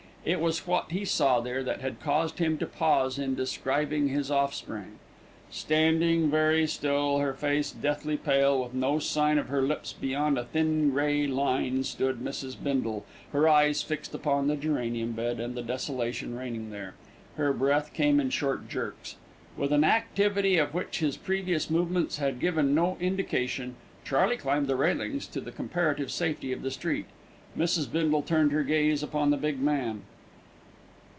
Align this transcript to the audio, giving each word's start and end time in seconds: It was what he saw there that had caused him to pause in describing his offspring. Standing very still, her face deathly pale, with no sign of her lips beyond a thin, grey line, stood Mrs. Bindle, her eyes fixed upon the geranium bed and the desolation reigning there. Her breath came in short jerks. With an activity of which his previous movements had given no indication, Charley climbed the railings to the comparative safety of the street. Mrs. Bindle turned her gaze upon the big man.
It 0.23 0.39
was 0.39 0.67
what 0.67 0.91
he 0.91 1.03
saw 1.03 1.39
there 1.39 1.63
that 1.63 1.81
had 1.81 1.99
caused 1.99 2.37
him 2.37 2.59
to 2.59 2.67
pause 2.67 3.17
in 3.17 3.33
describing 3.33 4.07
his 4.09 4.29
offspring. 4.29 4.99
Standing 5.49 6.29
very 6.29 6.67
still, 6.67 7.17
her 7.17 7.33
face 7.33 7.71
deathly 7.71 8.17
pale, 8.17 8.61
with 8.61 8.75
no 8.75 8.99
sign 8.99 9.39
of 9.39 9.47
her 9.47 9.63
lips 9.63 9.93
beyond 9.93 10.37
a 10.37 10.43
thin, 10.45 10.91
grey 10.91 11.25
line, 11.25 11.83
stood 11.83 12.19
Mrs. 12.19 12.55
Bindle, 12.61 13.03
her 13.31 13.49
eyes 13.49 13.81
fixed 13.81 14.13
upon 14.13 14.45
the 14.47 14.55
geranium 14.55 15.13
bed 15.13 15.39
and 15.39 15.55
the 15.55 15.63
desolation 15.63 16.37
reigning 16.37 16.69
there. 16.69 16.93
Her 17.35 17.51
breath 17.51 17.91
came 17.91 18.19
in 18.19 18.29
short 18.29 18.69
jerks. 18.69 19.15
With 19.57 19.73
an 19.73 19.83
activity 19.83 20.59
of 20.59 20.75
which 20.75 20.99
his 20.99 21.17
previous 21.17 21.67
movements 21.67 22.19
had 22.19 22.39
given 22.39 22.75
no 22.75 22.95
indication, 22.99 23.75
Charley 24.05 24.37
climbed 24.37 24.67
the 24.67 24.75
railings 24.75 25.25
to 25.29 25.41
the 25.41 25.51
comparative 25.51 26.11
safety 26.11 26.51
of 26.53 26.61
the 26.61 26.69
street. 26.69 27.07
Mrs. 27.57 27.91
Bindle 27.91 28.21
turned 28.21 28.51
her 28.53 28.63
gaze 28.63 29.01
upon 29.03 29.31
the 29.31 29.35
big 29.35 29.59
man. 29.59 30.03